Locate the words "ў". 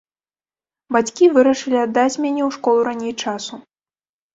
2.49-2.51